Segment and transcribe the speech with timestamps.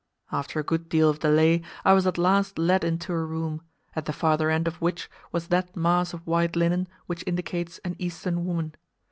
[0.31, 3.61] After a good deal of delay I was at last led into a room,
[3.95, 7.95] at the farther end of which was that mass of white linen which indicates an
[7.99, 8.73] Eastern woman.